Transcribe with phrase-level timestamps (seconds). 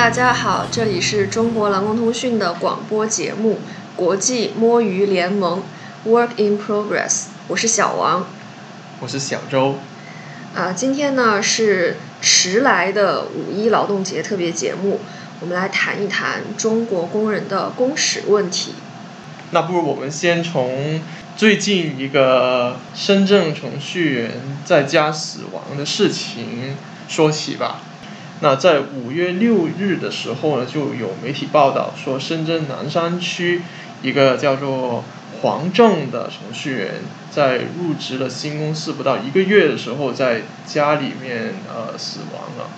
[0.00, 3.58] 大家好，这里是中国蓝光通讯的广播节目
[3.96, 5.62] 《国际摸鱼联盟》
[6.08, 8.26] （Work in Progress），我是小王。
[9.00, 9.74] 我是小周。
[10.54, 15.00] 啊，今天呢是迟来的五一劳动节特别节目，
[15.40, 18.72] 我们来谈一谈中国工人的工时问题。
[19.50, 21.02] 那不如我们先从
[21.36, 24.30] 最近一个深圳程序员
[24.64, 26.74] 在家死亡的事情
[27.06, 27.82] 说起吧。
[28.42, 33.60] 那在五月六日的时候呢，就有媒体报道说，深圳南山区
[34.02, 35.04] 一个叫做
[35.42, 36.94] 黄正的程序员，
[37.30, 42.70] 在入职了新公司不到一个月的时候，在家里面呃死亡了。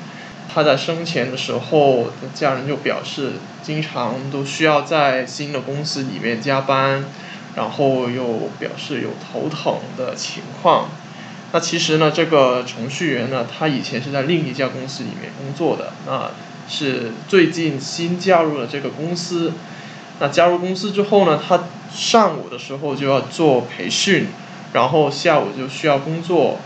[0.53, 7.05] 他在生前的时候，家人就表示，经常都需要在新的公司里面加班，
[7.55, 10.89] 然后又表示有头疼的情况。
[11.55, 16.31] 那其实呢，这个程序员呢，他以前是在另一家公司里面工作的，那
[16.67, 19.53] 是最近新加入了这个公司。
[20.19, 24.29] 那加入公司之后呢，他上午的时候就要做培训，
[24.73, 26.59] 然后下午就需要工作。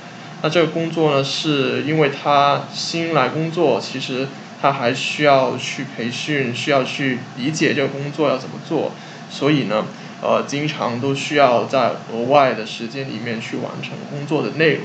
[0.42, 4.28] 那这个工作呢，是因为他新来工作，其实
[4.62, 8.92] 他还需要去培训，需要去理解这个工作要怎么做，
[9.28, 9.84] 所以呢。
[10.22, 14.84] 呃，经常都需要在额外的时间里面去完成工作的内容，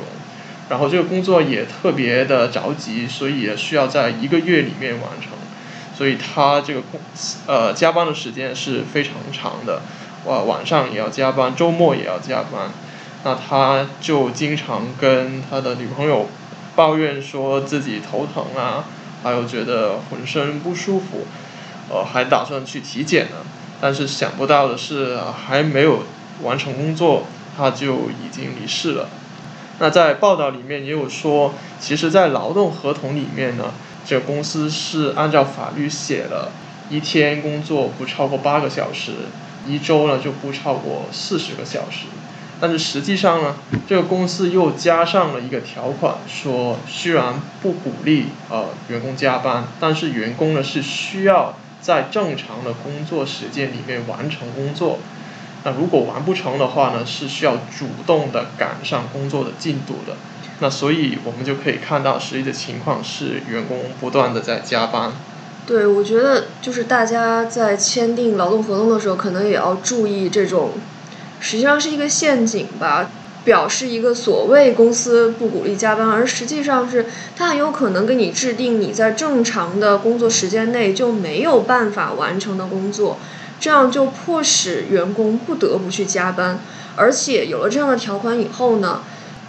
[0.70, 5.32] 然后这个工作也特别的着急，所以也需要在一个月里面完成，
[5.98, 7.00] 所以他这个工
[7.48, 9.82] 呃加班的时间是非常长的，
[10.26, 12.70] 晚晚上也要加班，周末也要加班，
[13.24, 16.28] 那他就经常跟他的女朋友
[16.76, 18.84] 抱怨说自己头疼啊，
[19.24, 21.26] 还有觉得浑身不舒服，
[21.90, 23.38] 呃，还打算去体检呢。
[23.82, 26.04] 但是想不到的是，还没有
[26.44, 27.26] 完成工作，
[27.58, 29.10] 他就已经离世了。
[29.80, 33.74] 那在报道里面也有说，其实，在劳动合同里面呢，
[34.06, 36.52] 这个公司是按照法律写了，
[36.92, 39.14] 一天工作不超过八个小时，
[39.68, 42.06] 一周呢就不超过四十个小时。
[42.60, 43.56] 但是实际上呢，
[43.88, 47.34] 这个公司又加上了一个条款，说虽然
[47.64, 51.56] 不鼓励呃员工加班，但是员工呢是需要。
[51.82, 55.00] 在正常的工作时间里面完成工作，
[55.64, 60.16] 那如果完不成的话呢，是需要主动的赶上工作的进度的。
[60.60, 65.12] 那所以我们就可以看到实际的情况是员工不断的在加班。
[65.66, 70.72] 对，我觉得就是大家在签订劳动合同的时候，可能也要注意这种，
[71.40, 73.10] 实际上是一个陷阱吧。
[73.44, 83.18] 表示一个所谓公司不鼓励加班，而实际上是它很有可能给你制定你在正常的工作时间内就没有办法完成的工作，
[83.60, 86.60] 这样就迫使员工不得不去加班。
[86.96, 89.02] 而且有了这样的条款以后呢，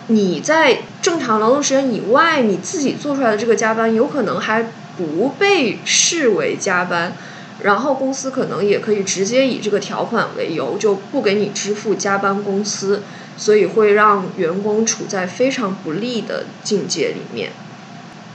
[0.07, 7.15] 你在正常劳动时间以外，你自己做出来的这个加班有可能还不被视为加班，
[7.61, 13.03] 然后公司可能也可以直接以这个条款为由就不给你支付加班工资。
[13.37, 17.53] 所以会让员工处在非常不利的境界里面。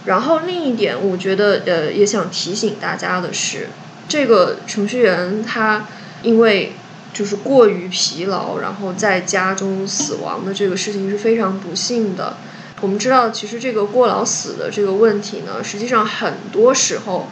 [0.06, 3.68] 然后另一点，我觉得呃也想提醒大家的是，
[4.08, 5.86] 这个程序员他
[6.22, 6.74] 因为
[7.14, 12.38] 就是过于疲劳，然后在家中死亡的这个事情是非常不幸的。
[12.80, 17.28] 我们知道，其实这个过劳死的这个问题呢，实际上很多时候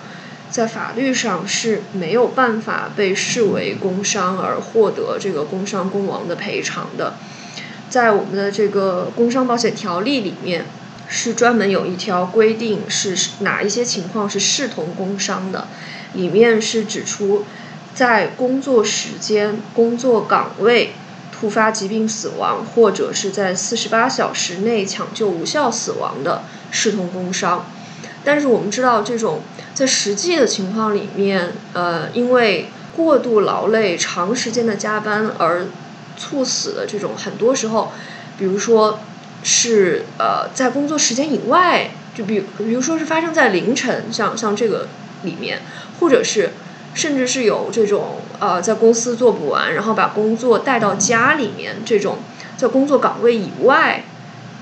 [0.50, 7.14] 在法律上是没有办法被视为工伤而获得这个工伤工亡的赔偿的。
[7.96, 10.66] 在我们的这个工伤保险条例里面，
[11.08, 15.70] 是专门有一条规定，是哪一些情况是视同工伤的。
[16.12, 17.46] 里面是指出，
[17.94, 20.92] 在工作时间、工作岗位
[21.32, 27.66] 突发疾病死亡，或者是在四十八小时内抢救无效死亡的，视同工伤。
[28.26, 29.40] 但是我们知道，这种
[29.74, 35.68] 在实际的情况里面，呃，因为过度劳累、长时间的加班而。
[36.18, 37.92] 猝死的这种，很多时候，
[38.38, 39.00] 比如说
[39.44, 44.88] 是呃在工作时间以外，就比比如说是发生在凌晨，像像这个
[45.24, 45.62] 里面，
[46.00, 46.52] 或者是
[46.94, 52.20] 甚至是有这种呃在公司做不完，然后把工作带到家里面，这种
[52.58, 54.04] 在工作岗位以外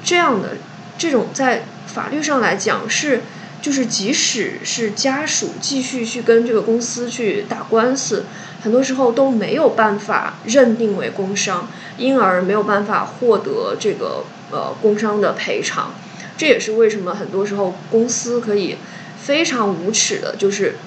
[0.04, 0.58] 这样的
[0.98, 3.22] 这种，在法律上来讲是。
[3.64, 8.26] 就是即使是家属继续去跟这个公司去打官司，
[8.64, 11.68] 很多时候都没有办法认定为工伤，
[11.98, 15.94] 因而没有办法获得这个呃工伤的赔偿。
[16.38, 18.78] 这也是为什么很多时候公司可以
[19.22, 20.78] 非常无耻的，就是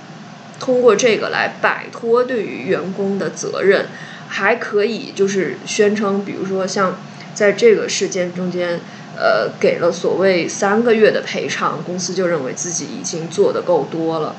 [0.58, 3.86] 通过这个来摆脱对于员工的责任，
[4.26, 6.98] 还可以就是宣称，比如说像
[7.34, 8.80] 在这个事件中间。
[9.18, 14.36] 呃，给了所谓三个月的赔偿，公司就认为自己已经做的够多了。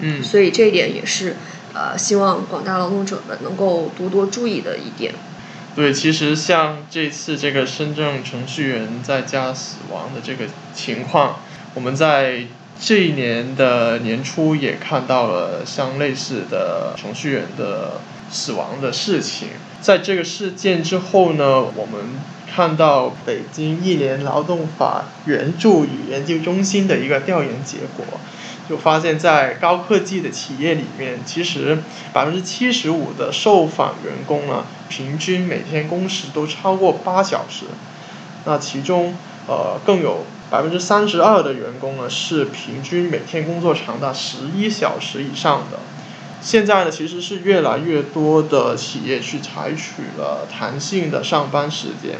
[0.00, 1.36] 嗯，所以这一点也是
[1.76, 5.12] 呃希望广大劳动者们能够多多注意的一点。
[5.74, 11.40] 对，其实像这次这个深圳程序员在家死亡的这个情况，
[11.74, 12.44] 我们在
[12.80, 18.00] 这一年的年初也看到了像类似的程序员的
[18.30, 19.48] 死亡的事情。
[19.82, 22.00] 在这个事件之后呢，我们
[22.50, 28.18] 看到北京一年劳动法援助与研究中心的一个调研结果。
[28.68, 31.78] 就发现，在高科技的企业里面，其实
[32.12, 37.66] 百分之七十五的受访员工呢，平均每天工时都超过八小时。
[38.44, 39.14] 那其中，
[39.46, 45.78] 呃，更有百分之三十二的员工呢，是平均每天工作长达十一小时以上的。
[46.40, 52.18] 现在呢，其实是越来越多的企业去采取了弹性的上班时间，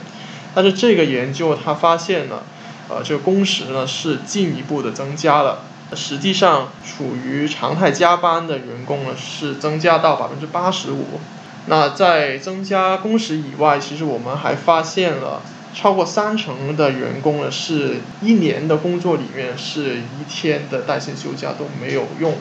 [0.55, 2.43] 但是这个研究它发现呢，
[2.89, 5.61] 呃，这个工时呢是进一步的增加了。
[5.95, 11.21] 实际上，处于常态加班的员工呢，是增加到百分之八十五。
[11.67, 15.43] 那在增加工时以外，其实我们还发现了
[15.73, 22.35] 超过三成的员工呢，是一年的工作里面是一天的带薪休假都没有用。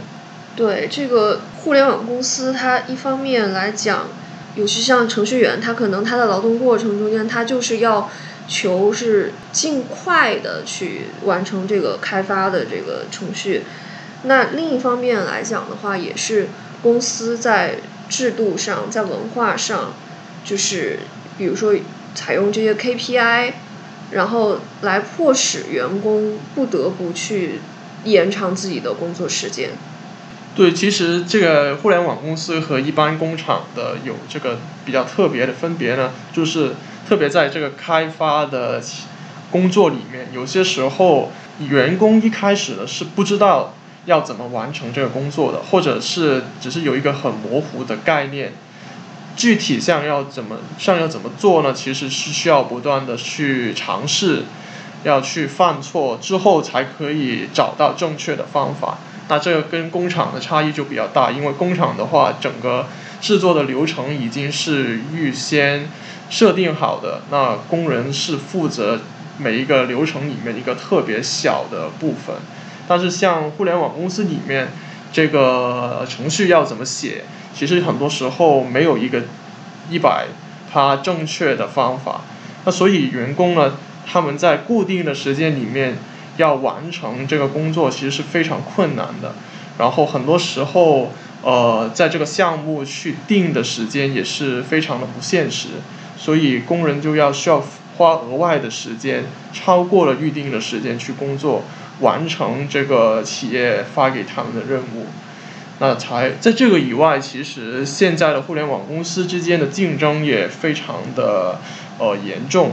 [0.55, 4.07] 对这个互联网公司，它一方面来讲，
[4.55, 8.09] 尤其像程序员，他可能他的劳动过程中间，他就是要。
[8.47, 13.63] 求是尽快的去完成这个开发的这个程序，
[14.23, 16.49] 那另一方面来讲的话，也是
[16.83, 17.77] 公司在
[18.07, 19.95] 制度上、在文化上，
[20.43, 20.99] 就是
[21.39, 21.73] 比如说
[22.13, 23.53] 采用这些 KPI，
[24.11, 27.61] 然后来迫使员工不得不去
[28.03, 29.71] 延长自己的工作时间。
[30.55, 36.73] 对，其实这个互联网公司和一般工厂的有这个比较特别的分别呢，就是。
[37.07, 38.81] 特别在这个开发的
[39.51, 43.73] 工作里面，有些时候员工一开始呢是不知道
[44.05, 48.53] 要怎么完成这个工作的，或者是只是有一个很模糊的概念。
[49.35, 51.73] 具体像要怎么像要怎么做呢？
[51.73, 54.43] 其实是需要不断的去尝试，
[55.03, 58.97] 要去犯错之后才可以找到正确的方法。
[59.27, 62.87] 那这个跟工厂的差异就比较大，因为工厂的话，整个
[63.25, 65.89] 制作的流程已经是预先。
[66.27, 68.99] 设定好的那工人是负责
[69.37, 72.35] 每一个流程里面一个特别小的部分，
[72.87, 74.69] 但是像互联网公司里面，
[75.13, 79.21] 这个程序要怎么写，其实很多时候没有一个
[79.91, 80.25] 一百
[80.73, 82.21] 它正确的方法，
[82.65, 83.73] 那所以员工呢，
[84.03, 85.95] 他们在固定的时间里面
[86.37, 89.35] 要完成这个工作，其实是非常困难的，
[89.77, 91.11] 然后很多时候
[91.45, 95.67] 呃，在这个项目去定的时间也是非常的不现实。
[96.17, 97.63] 所以工人就要需要
[97.97, 101.61] 花额外的时间，超过了预定的时间去工作，
[101.99, 105.05] 完成这个企业发给他们的任务。
[105.77, 111.59] 那才在这个以外，其实现在的互联网公司之间的竞争也非常的
[111.99, 112.71] 呃严重，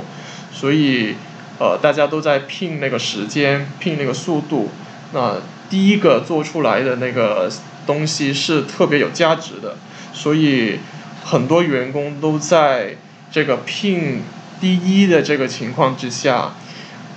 [0.50, 1.16] 所以
[1.58, 4.70] 呃大家都在拼那个时间，拼那个速度。
[5.12, 5.36] 那
[5.69, 7.50] 第一个做出来的那个
[7.87, 9.76] 东西是特别有价值的，
[10.12, 10.79] 所以
[11.25, 12.96] 很多员工都在。
[13.34, 14.25] 这个聘
[14.60, 16.53] 第一的这个情况之下，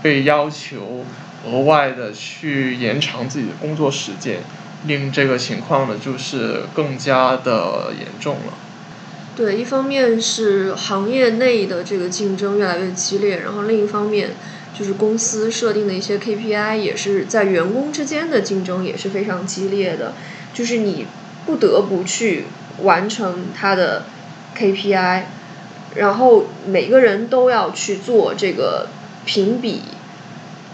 [0.01, 1.03] 被要求
[1.45, 4.39] 额外的去延长自己的工作时间，
[4.88, 8.53] 令这个情况呢就是更加的严重了。
[9.36, 14.36] 对，一方面是行业内的这个竞争越来越激烈，然后另一方面
[14.77, 20.13] 就是公司设定的一些 KPI 也是在员工之间的竞争也是非常激烈的，
[20.53, 21.08] 就是你
[21.46, 22.46] 不得不去
[22.84, 24.03] 完成他的
[24.58, 25.24] KPI。
[25.96, 28.89] 然后每个人都要去做这个
[29.24, 29.82] 评比，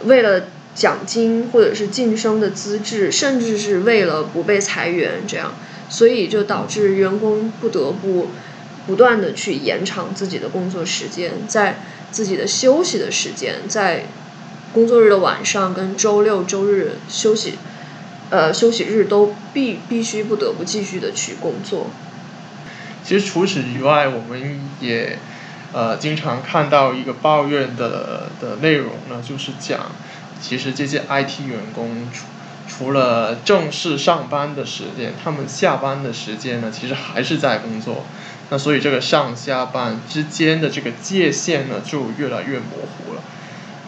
[0.06, 5.54] 为了奖金或者是晋升的资质，甚至是为了不被裁员，这样，
[5.90, 8.30] 所以就导致员工不得不
[8.88, 14.06] 不断的去延长自己的工作时间，在自己的休息的时间，在
[14.74, 17.56] 工作日的晚上跟周六周日休息，
[18.30, 21.88] 呃休息日都必必须不得不继续的去工作。
[23.04, 25.18] 其实除此以外，我们也
[25.74, 29.92] 呃经常看到一个抱怨的的内容呢，就是讲，
[30.42, 32.26] 其实这些 IT 员工除
[32.70, 38.06] 除了正式上班的时间，他们下班的时间呢，其实还是在工作。
[38.52, 43.24] 那所以这个上下班之间的这个界限呢，就越来越模糊了。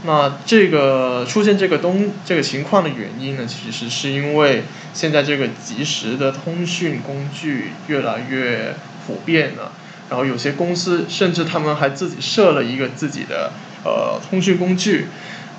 [0.05, 4.63] 那这个出现这个东这个情况的原因呢，其实是因为
[4.95, 8.73] 现在这个即时的通讯工具越来越。
[9.05, 9.73] 普遍了，
[10.09, 13.51] 然后有些公司甚至他们还自己设了一个自己的
[13.83, 15.07] 呃通讯工具，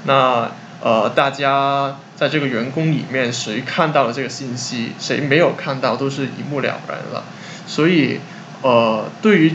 [0.06, 7.24] 那呃大家在这个员工里面，谁看到了这个信息，谁没有看到，都是一目了然了。
[7.66, 8.18] 所以，
[8.64, 9.52] 呃，对于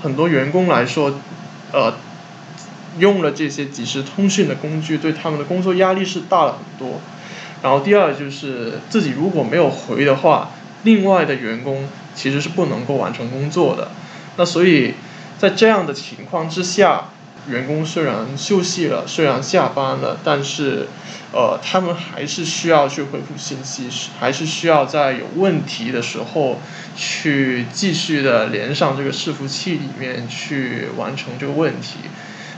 [0.00, 1.12] 很多员工来说，
[1.72, 1.94] 呃，
[3.00, 7.00] 用了这些即时通讯的工具，对他们的工作压力是大了很多。
[7.60, 10.50] 然后第二就是自己如果没有回的话，
[10.84, 13.90] 另外的员工其实是不能够完成工作的。
[14.36, 14.94] 那所以
[15.38, 17.06] 在这样的情况之下，
[17.48, 20.86] 员工虽然休息了，虽然下班了，但是，
[21.32, 23.88] 呃，他们还是需要去回复信息，
[24.20, 26.60] 还是需要在有问题的时候
[26.96, 31.98] 去继续的连上这个伺服器里面去完成这个问题。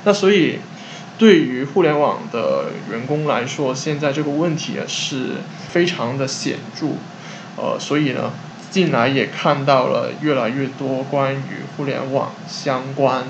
[0.04, 0.58] 那所以，
[1.16, 5.36] 对于互联网的员工来说，现在这个问题也是
[5.70, 6.88] 非常的显著。
[7.56, 8.32] 呃，所以呢，
[8.70, 13.24] 近来也看到了越来越多关于互联网相关。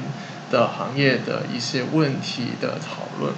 [0.50, 3.32] 的行业的一些问题的讨论，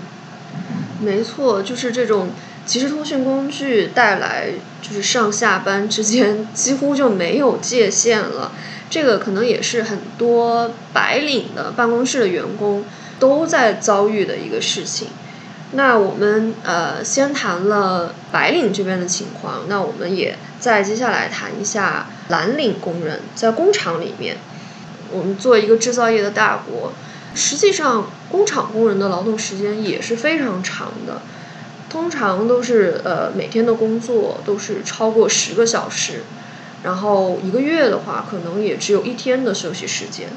[1.01, 2.31] 没错，就是这种
[2.65, 4.51] 即时通讯工具带来，
[4.83, 8.53] 就是上下班之间几乎就没有界限了。
[8.89, 12.85] 这个可能也是很多白领的办公室的员工
[13.19, 15.09] 都在遭遇的一个事情。
[15.73, 24.37] 那我们呃先谈了白领这边的情况，那我们也再接下来谈一下蓝领工人在工厂里面。
[25.13, 26.93] 我们做一个制造业的大国。
[27.35, 31.21] 实际上，工厂工人的劳动时间也是非常长的，
[31.91, 36.23] 通常都是呃每天的工作都是超过十个小时，
[36.83, 40.29] 然后一个月的话，可能也只有一天的休息时间。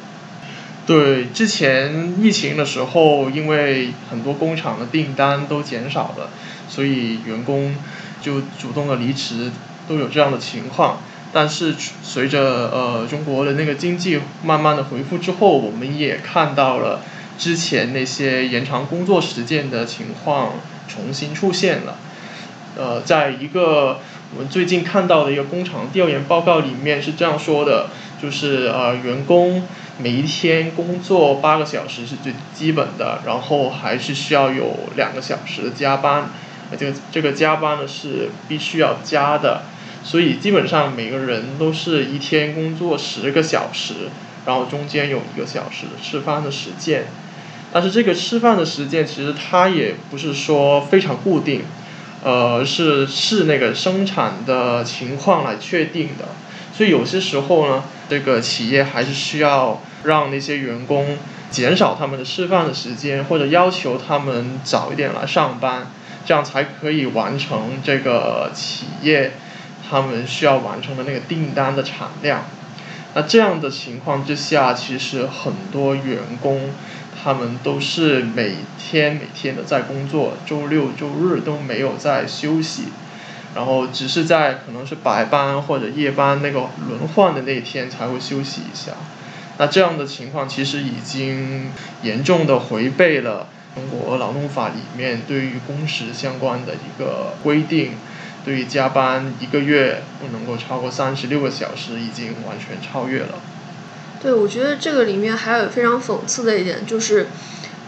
[0.86, 6.30] 对，之前疫情的时候，因为很多工厂的订单都减少了，
[6.68, 7.76] 所以员工
[8.22, 9.52] 就主动的离职，
[9.88, 10.98] 都有这样的情况。
[11.32, 17.02] 但是随着呃中国的那个经济慢慢的恢复之后，我们也看到了
[17.38, 20.54] 之前那些延长工作时间的情况
[20.88, 21.98] 重新出现了。
[22.76, 24.00] 呃，在一个
[24.36, 27.90] 我们最近看到的一个工厂调研报告里面是这样说的，
[28.22, 29.64] 就是呃员工
[29.98, 36.30] 每一天工作八个小时是最基本的，然后还是需要有两个小时的加班，
[36.78, 39.64] 这个这个加班呢是必须要加的。
[40.04, 43.94] 所以基本上每个人都是一天工作十个小时，
[44.46, 47.06] 然后中间有一个小时吃饭的时间。
[47.72, 51.62] 但是这个吃饭的时间其实它也不是说非常固定，
[52.24, 56.30] 呃，是是那个生产的情况来确定的。
[56.76, 61.18] 所以有些时候呢，这个企业还是需要让那些员工
[61.52, 65.92] 减少他们的吃饭的时间，或者要求他们早一点来上班，
[66.26, 69.34] 这样才可以完成这个企业。
[69.90, 72.44] 他们需要完成的那个订单的产量，
[73.16, 76.70] 那这样的情况之下，其实很多员工
[77.24, 82.90] 他们都是每天每天的在工作，周六周日都没有在休息，
[83.56, 88.92] 然后只是在可能是白班或者夜班那个轮换的那天才会休息一下。
[89.58, 91.72] 那这样的情况其实已经
[92.04, 97.94] 严重的违背了中国劳动法里面对于工时相关的一个规定。
[98.46, 103.40] 对于加班一个月不能够超过三十六个小时，已经完全超越了。
[104.22, 107.28] 对，我觉得这个里面还有非常讽刺的一点，就是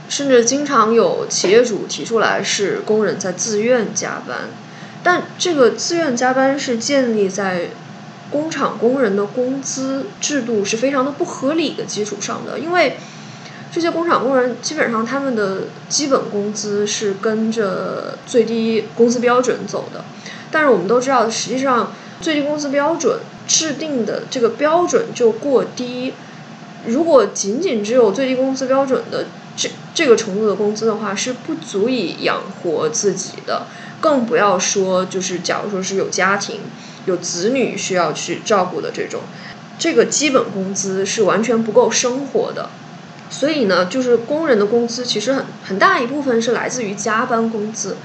[0.08, 4.50] 甚至经常有企业主提出来是工人在自愿加班，
[5.04, 7.70] 但这个自愿加班是建立在
[8.30, 12.98] 工厂工人的工资制度是非常的不合理的基础上的，因为
[13.74, 20.06] 这些工厂工人基本上他们的基本工资是跟着最低工资标准走的。
[20.52, 26.14] 但是我们都知道，实际上最低工资标准制定的这个标准就过低。
[26.86, 33.68] 如果仅仅只有最低工资标准的这这个程度的工资的话，是不足以养活自己的。
[34.00, 36.62] 更不要说就是假如说是有家庭、
[37.06, 39.22] 有子女需要去照顾的这种，
[39.78, 42.72] 这个基本工资是完全不够生活的。
[43.30, 47.96] 所以呢，就是工人的工资其实很很大一部分是来自于加班工资。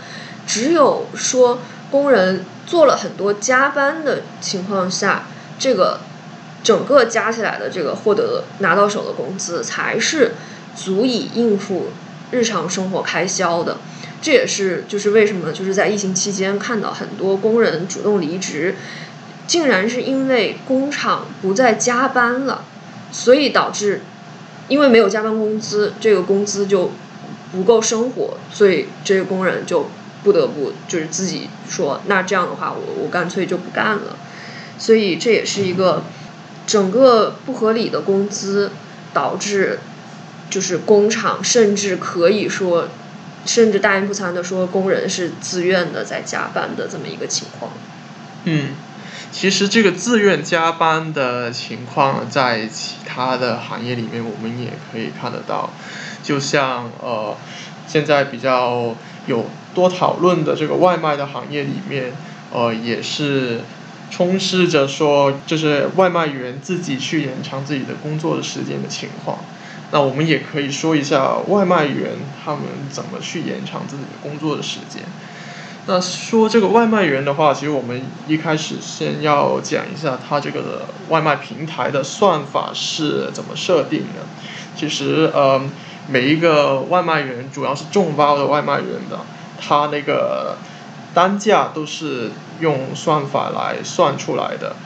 [0.47, 1.61] 只有说。
[1.91, 5.27] 工人做了很多加班的情况下，
[5.59, 6.01] 这个
[6.65, 10.33] 整个加起来的这个获得拿到手的工资才是
[10.75, 11.91] 足以应付
[12.33, 13.77] 日常生活开销的。
[14.21, 18.75] 这也是就是为什么就是在疫情期间看到很多工人主动离职，
[19.47, 22.65] 竟然是因为工厂不再加班了，
[23.13, 24.03] 所以导致
[24.67, 26.91] 因为没有加班工资，这个工资就
[27.53, 29.89] 不够生活，所以这个工人就。
[30.27, 34.17] 不得不就是自己说，那这样的话，我我干脆就不干了。
[34.77, 36.03] 所以这也是一个
[36.67, 38.73] 整个不合理的工资，
[39.15, 39.79] 导致
[40.51, 42.89] 就是工厂甚至可以说
[43.45, 47.71] 甚至大言不惭的说工人是自愿的在加班的这么一个情况。
[48.43, 48.71] 嗯，
[49.31, 55.71] 其实这个自愿加班的情况在其他的行业里面我们也可以看得到，
[56.25, 57.37] 就像呃
[57.87, 62.13] 现在比较有多讨论的这个外卖的行业里面，
[62.51, 63.61] 呃也是
[64.11, 69.39] 充斥着说就是外卖员自己去延长自己的工作的时间的情况。
[69.93, 75.03] 那我们也可以说一下外卖员他们怎么去延长自己的工作的时间。
[75.87, 84.27] 那说这个外卖员的话，其实我们一开始先要讲一下他这个外卖平台的算法是怎么设定的。
[84.75, 85.63] 其实呃，
[86.09, 89.21] 每一个外卖员，主要是众包的外卖员的，
[89.61, 90.57] 他那个
[91.15, 94.77] 单价都是用算法来算出来的。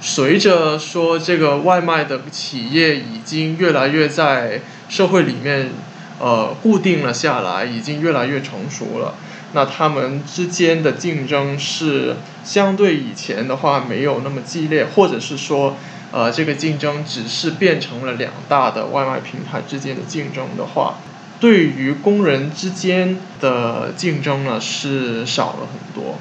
[0.00, 5.70] 随着说这个外卖的企业已经越来越在社会里面，
[6.18, 9.14] 呃，固定了下来，已经越来越成熟了。
[9.52, 15.76] 那他们之间的竞争是相对以前的话没有那么激烈，或者是说，
[16.12, 20.94] 呃，这个竞争只是变成了两大的外卖平台之间的竞争的话，
[21.40, 26.18] 对于工人之间的竞争呢是少了很多。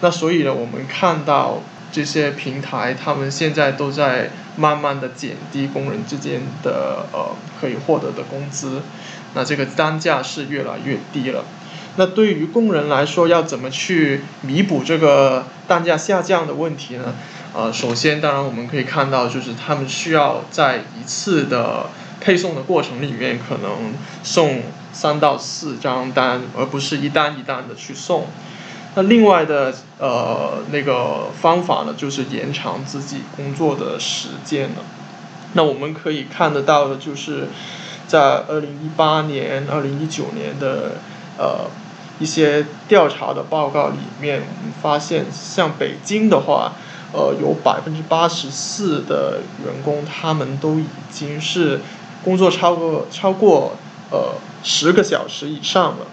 [0.00, 1.62] 那所以呢，我们看到。
[1.90, 8.82] 这些平台，他们现在都在慢慢的减低工人之间的呃可以获得的工资，
[9.32, 11.46] 那这个单价是越来越低了。
[11.96, 17.14] 那对于工人来说，要怎么去弥补这个单价下降的问题呢？
[17.54, 21.86] 呃，首先，当然我们可以看到，就是他们需要在一次的
[22.20, 28.26] 配送的过程里面，可能送三到四张单，而不是一单一单的去送。
[28.94, 34.76] 那另外的呃那个方法呢，就是延长自己工作的时间了。
[35.52, 37.48] 那我们可以看得到的，就是
[38.06, 40.96] 在二零一八年、二零一九年的
[41.38, 41.70] 呃
[42.18, 46.72] 一些调查的报告里面，我们发现，像北京的话，
[47.12, 51.80] 呃有百分之八十四的员工，他们都已经是
[52.24, 53.72] 工作超过超过
[54.10, 56.06] 呃十个小时以上了。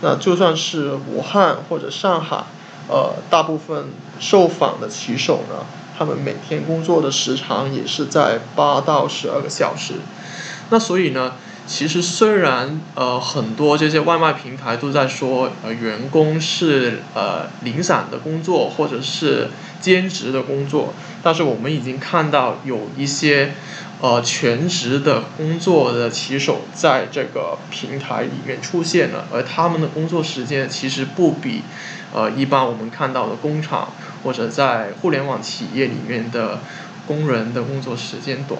[0.00, 2.44] 那就算是武汉或者上海，
[2.88, 5.64] 呃，大部分受访的骑手呢，
[5.96, 9.94] 他们每天工作的时长也是在八到十二个小时。
[10.70, 11.34] 那所以呢，
[11.66, 19.48] 其实虽然呃很多这些外卖平台都在说呃员工是呃零散的工作或者是
[19.80, 23.52] 兼职的工作，但是我们已经看到有一些。
[24.02, 31.62] 呃，全职的工作的骑手在这个平台里面出现了，而他们的工作时间其实不比，
[32.12, 33.92] 呃，一般我们看到的工厂
[34.24, 36.58] 或者在互联网企业里面的
[37.06, 38.58] 工人的工作时间短。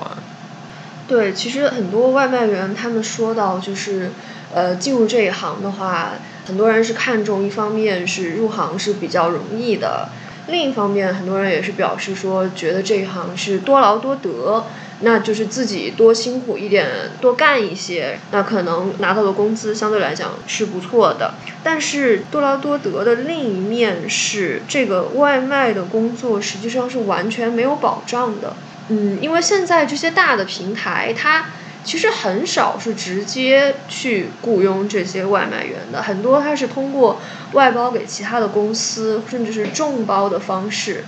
[1.09, 4.11] 对，其实很多外卖员他们说到，就是，
[4.55, 6.13] 呃，进入这一行的话，
[6.47, 10.09] 很多人是看重一方面是入行是比较容易的，
[10.47, 14.65] 另一方面很多人也是表示说，觉得这一行是多劳多得。
[15.05, 16.87] 那就是自己多辛苦一点，
[17.21, 21.35] 多干一些，那可能拿到的工资相对来讲是不错的。
[21.65, 28.55] 但是多劳多得的另一面是，这个外卖的工作实际上是完全没有保障的。
[28.95, 31.47] 嗯，因为现在这些大的平台，它
[31.83, 37.19] 其实很少是直接去雇佣这些外卖员的，很多它是通过
[37.53, 41.05] 外包给其他的公司，甚至是众包的方式。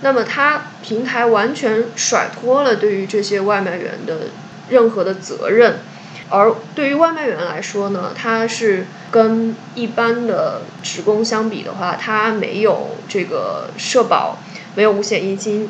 [0.00, 4.28] 那么，它平台完全甩脱了对于这些外卖员的
[4.68, 5.80] 任何的责任，
[6.28, 14.38] 而对于外卖员来说呢，他是跟一般的职工相比的话，他没有这个社保，
[14.76, 15.68] 没有五险一金，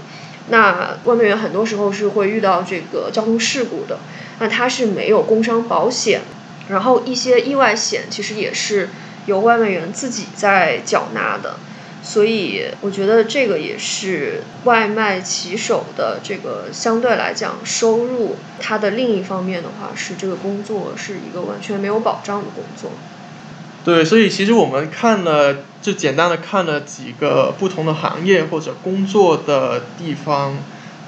[0.49, 3.99] 那外卖员很多时候是会遇到这个交通事故的，
[4.39, 6.21] 那他是没有工伤保险，
[6.69, 8.91] 然后一些意外险其实也是
[9.27, 11.57] 由外卖员自己在缴纳的。
[12.03, 22.91] 所以我觉得这个也是外卖骑手的这个相对来讲收入，它的另一方面的话是这个工作是一个完全没有保障的工作。
[23.85, 30.57] 对，所以其实我们看了，就简单的看了几个不同的行业或者工作的地方，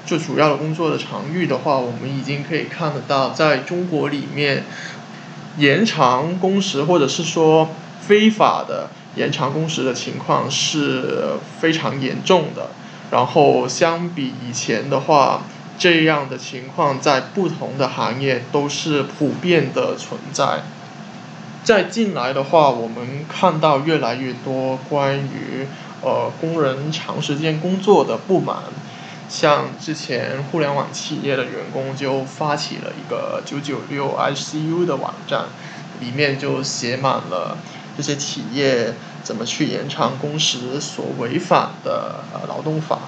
[0.05, 4.63] 就主要的工作的场域的话，我们已经可以看得到，在中国里面，
[5.57, 8.89] 延长工时或者是说非法的。
[9.15, 12.69] 延长工时的情况是非常严重的，
[13.09, 15.41] 然后相比以前的话，
[15.79, 20.61] 这样的情况在不同的行业都是普遍的存在。
[21.67, 25.67] 再进来的话，我们看到越来越多关于
[26.01, 28.59] 呃工人长时间工作的不满，
[29.27, 35.47] 像之前互联网企业的员工就发起了一个九九六 ICU 的网站，
[35.99, 37.57] 里面就写满了。
[37.97, 42.99] 这些企业怎么去延长工时所违反的劳动法。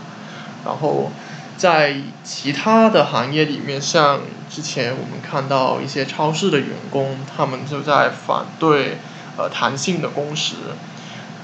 [0.65, 1.10] 然后
[1.56, 1.95] 在
[2.26, 8.97] 其他的行业里面，像之前我们看到一些超市的员工，他们就在反对
[9.38, 10.55] 呃弹性的工时，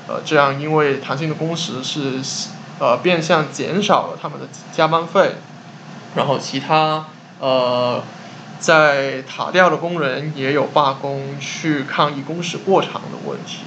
[0.07, 2.19] 呃这样因为弹性的工时是
[2.79, 5.35] 呃变相减少了他们的加班费。
[6.15, 7.07] 然后其他
[7.41, 8.01] 呃
[8.57, 13.59] 在塔吊的工人也有罢工，去抗议工时过长的问题。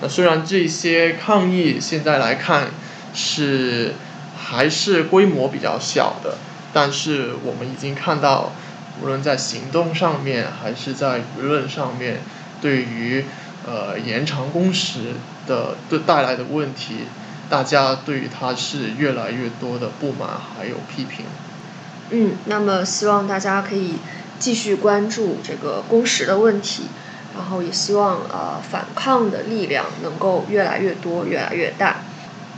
[0.00, 2.68] 那虽然这些抗议现在来看
[3.12, 3.94] 是
[4.36, 6.38] 还是规模比较小的，
[6.74, 8.52] 但是我们已经看到，
[9.00, 12.18] 无论在行动上面还是在舆论上面，
[12.60, 13.24] 对于
[13.66, 15.14] 呃延长工时
[15.46, 17.06] 的的带来的问题，
[17.48, 21.24] 大家对于它是越来越多的不满还有批评。
[22.10, 23.94] 嗯，那么希望大家可以
[24.38, 26.84] 继续关注这个工时的问题，
[27.34, 32.02] 然后也希望呃反抗的力量能够越来越多、越来越大。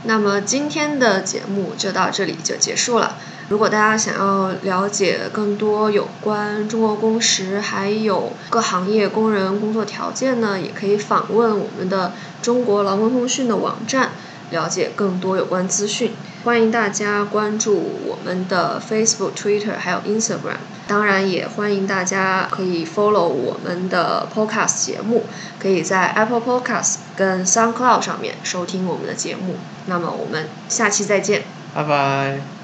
[0.03, 3.17] 那么今天的节目就到这里就结束了。
[3.49, 14.11] 如果大家想要了解更多有关中国工时还有各行业工人工作条件呢，也可以访问我们的中国劳工通讯的网站，
[14.51, 16.11] 了解更多有关资讯。
[16.43, 20.57] 欢迎大家关注我们的 Facebook、Twitter 还有 Instagram。
[20.87, 25.23] 当然，也欢迎大家可以 follow 我们的 Podcast 节目，
[25.59, 29.55] 可以在 Apple Podcast 跟 SoundCloud 上面收听我们的节目。
[29.87, 32.56] 那么，我们下期再见，拜拜。